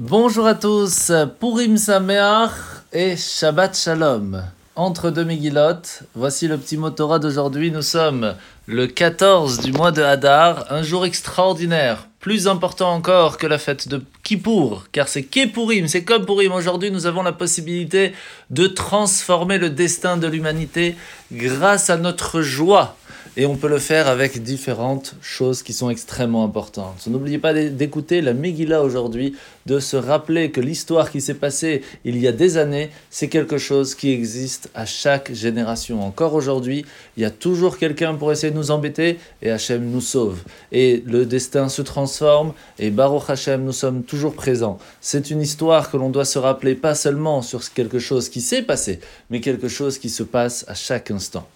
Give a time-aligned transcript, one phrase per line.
[0.00, 2.50] Bonjour à tous, Purim Sameach
[2.92, 4.42] et Shabbat Shalom.
[4.74, 7.70] Entre deux Megillot, voici le petit motora d'aujourd'hui.
[7.70, 8.34] Nous sommes
[8.66, 13.86] le 14 du mois de Hadar, un jour extraordinaire, plus important encore que la fête
[13.86, 16.50] de Kippour, car c'est Kippurim, c'est comme Purim.
[16.50, 18.14] Aujourd'hui, nous avons la possibilité
[18.50, 20.96] de transformer le destin de l'humanité
[21.30, 22.96] grâce à notre joie
[23.36, 27.06] et on peut le faire avec différentes choses qui sont extrêmement importantes.
[27.08, 29.34] N'oubliez pas d'écouter la Megillah aujourd'hui,
[29.66, 33.58] de se rappeler que l'histoire qui s'est passée il y a des années, c'est quelque
[33.58, 36.04] chose qui existe à chaque génération.
[36.04, 36.84] Encore aujourd'hui,
[37.16, 40.42] il y a toujours quelqu'un pour essayer de nous embêter et Hachem nous sauve.
[40.70, 44.78] Et le destin se transforme et Baruch Hachem, nous sommes toujours présents.
[45.00, 48.62] C'est une histoire que l'on doit se rappeler pas seulement sur quelque chose qui s'est
[48.62, 51.48] passé, mais quelque chose qui se passe à chaque instant.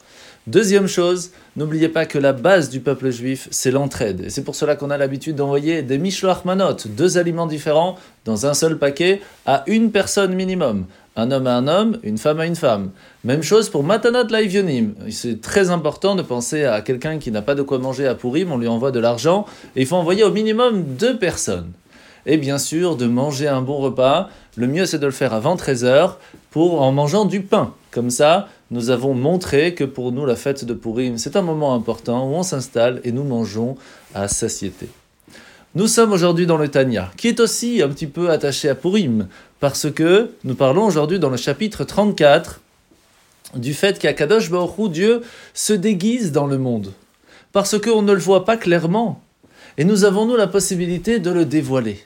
[0.47, 4.23] Deuxième chose, n'oubliez pas que la base du peuple juif, c'est l'entraide.
[4.23, 8.47] Et c'est pour cela qu'on a l'habitude d'envoyer des Mishloach Manot, deux aliments différents, dans
[8.47, 10.87] un seul paquet, à une personne minimum.
[11.17, 12.93] Un homme à un homme, une femme à une femme.
[13.25, 14.95] Même chose pour Matanot Laivionim.
[15.11, 18.51] C'est très important de penser à quelqu'un qui n'a pas de quoi manger à Pourim,
[18.51, 19.45] on lui envoie de l'argent,
[19.77, 21.73] et il faut envoyer au minimum deux personnes.
[22.25, 25.57] Et bien sûr, de manger un bon repas, le mieux c'est de le faire avant
[25.57, 26.15] 13h,
[26.51, 27.75] pour en mangeant du pain.
[27.91, 31.75] Comme ça, nous avons montré que pour nous, la fête de Purim, c'est un moment
[31.75, 33.77] important où on s'installe et nous mangeons
[34.15, 34.89] à satiété.
[35.75, 39.29] Nous sommes aujourd'hui dans le Tanya, qui est aussi un petit peu attaché à Purim,
[39.61, 42.61] parce que nous parlons aujourd'hui dans le chapitre 34
[43.55, 45.23] du fait qu'Akadosh Baruch Dieu
[45.55, 46.93] se déguise dans le monde,
[47.53, 49.23] parce qu'on ne le voit pas clairement,
[49.79, 52.05] et nous avons nous la possibilité de le dévoiler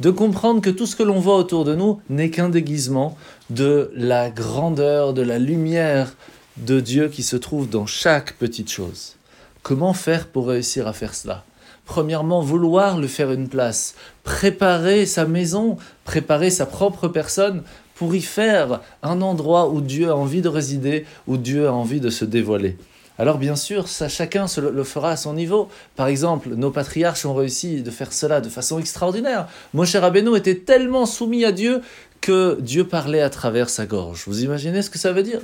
[0.00, 3.16] de comprendre que tout ce que l'on voit autour de nous n'est qu'un déguisement
[3.50, 6.14] de la grandeur, de la lumière
[6.56, 9.16] de Dieu qui se trouve dans chaque petite chose.
[9.62, 11.44] Comment faire pour réussir à faire cela?
[11.86, 17.62] Premièrement, vouloir lui faire une place, préparer sa maison, préparer sa propre personne
[17.94, 22.00] pour y faire un endroit où Dieu a envie de résider, où Dieu a envie
[22.00, 22.76] de se dévoiler.
[23.18, 25.68] Alors bien sûr, ça, chacun le, fera à son niveau.
[25.94, 29.46] Par exemple, nos patriarches ont réussi de faire cela de façon extraordinaire.
[29.72, 31.80] Moshe Rabbeinu était tellement soumis à Dieu
[32.20, 34.24] que Dieu parlait à travers sa gorge.
[34.26, 35.40] Vous imaginez ce que ça veut dire?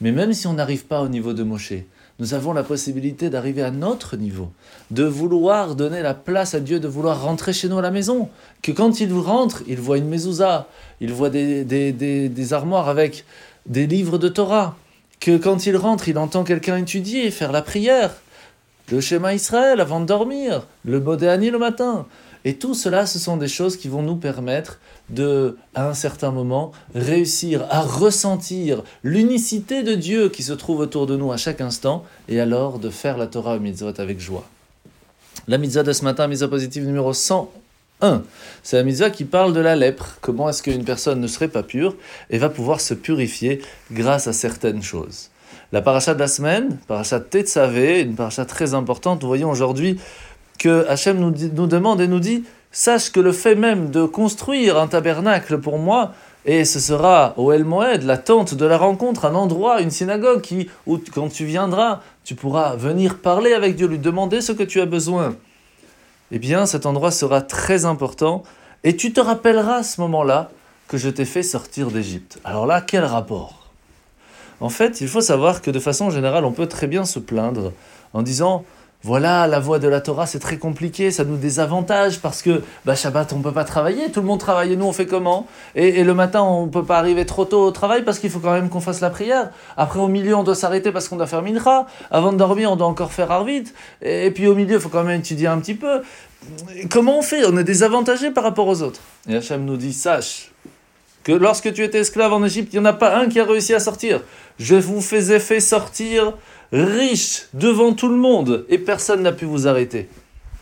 [0.00, 1.74] Mais même si on n'arrive pas au niveau de Moshe,
[2.18, 4.50] nous avons la possibilité d'arriver à notre niveau,
[4.90, 8.30] de vouloir donner la place à Dieu, de vouloir rentrer chez nous à la maison.
[8.62, 10.66] Que quand il rentre, il voit une mezouza,
[11.02, 13.26] il voit des, des armoires avec
[13.66, 14.76] des livres de Torah
[15.26, 18.14] que quand il rentre, il entend quelqu'un étudier, faire la prière,
[18.92, 22.06] le schéma Israël avant de dormir, le Modéani le matin.
[22.44, 24.78] Et tout cela, ce sont des choses qui vont nous permettre
[25.10, 31.08] de, à un certain moment, réussir à ressentir l'unicité de Dieu qui se trouve autour
[31.08, 34.48] de nous à chaque instant, et alors de faire la Torah au mitzvot avec joie.
[35.48, 37.50] La mitzvah de ce matin, mitzvah positive numéro 100.
[38.00, 38.22] 1.
[38.62, 40.18] C'est la mitzvah qui parle de la lèpre.
[40.20, 41.94] Comment est-ce qu'une personne ne serait pas pure
[42.30, 45.30] et va pouvoir se purifier grâce à certaines choses?
[45.72, 49.22] La paracha de la semaine, paracha Tetzavé, une paracha très importante.
[49.22, 49.98] Nous voyons aujourd'hui
[50.58, 54.78] que Hachem nous, nous demande et nous dit Sache que le fait même de construire
[54.78, 56.12] un tabernacle pour moi,
[56.44, 60.42] et ce sera au El Moed, la tente de la rencontre, un endroit, une synagogue
[60.42, 64.62] qui, où quand tu viendras, tu pourras venir parler avec Dieu, lui demander ce que
[64.62, 65.34] tu as besoin
[66.30, 68.42] eh bien cet endroit sera très important
[68.84, 70.50] et tu te rappelleras à ce moment-là
[70.88, 72.38] que je t'ai fait sortir d'Égypte.
[72.44, 73.70] Alors là, quel rapport?
[74.60, 77.72] En fait, il faut savoir que de façon générale, on peut très bien se plaindre
[78.14, 78.64] en disant
[79.06, 82.96] voilà, la voie de la Torah, c'est très compliqué, ça nous désavantage parce que bah,
[82.96, 85.46] Shabbat, on ne peut pas travailler, tout le monde travaille et nous, on fait comment?
[85.76, 88.40] Et, le matin, on ne peut pas arriver trop tôt au travail parce qu'il faut
[88.40, 89.50] quand même qu'on fasse la prière.
[89.76, 91.86] Après, au milieu, on doit s'arrêter parce qu'on doit faire Mincha.
[92.10, 93.66] Avant de dormir, on doit encore faire Arvit.
[94.02, 96.02] Et, puis au milieu, il faut quand même étudier un petit peu.
[96.90, 97.44] comment on fait?
[97.46, 99.02] On est désavantagé par rapport aux autres.
[99.28, 100.50] Et Hachem nous dit sache
[101.26, 103.44] que lorsque tu étais esclave en Égypte, il n'y en a pas un qui a
[103.44, 104.22] réussi à sortir.
[104.60, 106.34] Je vous faisais sortir
[106.70, 110.08] riche devant tout le monde, et personne n'a pu vous arrêter,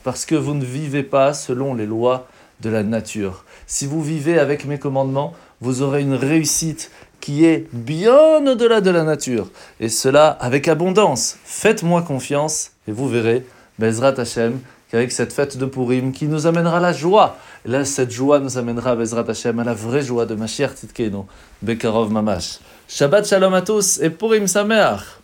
[0.04, 2.28] parce que vous ne vivez pas selon les lois
[2.62, 3.44] de la nature.
[3.66, 6.90] Si vous vivez avec mes commandements, vous aurez une réussite
[7.20, 9.50] qui est bien au-delà de la nature,
[9.80, 11.36] et cela avec abondance.
[11.44, 13.44] Faites-moi confiance, et vous verrez,
[13.78, 14.60] Bezrat Hashem,
[14.94, 18.94] qu'avec cette fête de Purim, qui nous amènera la joie, là, cette joie nous amènera,
[18.94, 21.24] Bezrat Hashem, à la vraie joie de Mashiach Tzidkenu,
[21.62, 22.60] Bekarov Mamash.
[22.86, 25.23] Shabbat Shalom à tous, et Purim Sameach